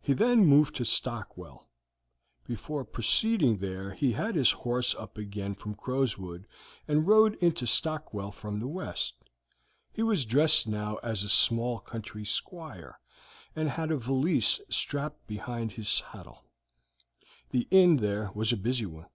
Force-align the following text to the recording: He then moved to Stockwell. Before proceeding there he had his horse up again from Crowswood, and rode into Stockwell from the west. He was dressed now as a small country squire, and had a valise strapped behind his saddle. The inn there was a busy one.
He 0.00 0.12
then 0.12 0.46
moved 0.46 0.76
to 0.76 0.84
Stockwell. 0.84 1.68
Before 2.46 2.84
proceeding 2.84 3.58
there 3.58 3.92
he 3.92 4.12
had 4.12 4.36
his 4.36 4.52
horse 4.52 4.94
up 4.94 5.18
again 5.18 5.56
from 5.56 5.74
Crowswood, 5.74 6.46
and 6.86 7.08
rode 7.08 7.34
into 7.42 7.66
Stockwell 7.66 8.30
from 8.30 8.60
the 8.60 8.68
west. 8.68 9.14
He 9.92 10.04
was 10.04 10.24
dressed 10.24 10.68
now 10.68 10.98
as 10.98 11.24
a 11.24 11.28
small 11.28 11.80
country 11.80 12.24
squire, 12.24 13.00
and 13.56 13.70
had 13.70 13.90
a 13.90 13.96
valise 13.96 14.60
strapped 14.68 15.26
behind 15.26 15.72
his 15.72 15.88
saddle. 15.88 16.44
The 17.50 17.66
inn 17.72 17.96
there 17.96 18.30
was 18.32 18.52
a 18.52 18.56
busy 18.56 18.86
one. 18.86 19.06